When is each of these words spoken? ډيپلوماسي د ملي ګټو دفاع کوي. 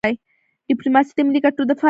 ډيپلوماسي 0.69 1.11
د 1.15 1.19
ملي 1.27 1.39
ګټو 1.45 1.61
دفاع 1.69 1.73
کوي. 1.77 1.79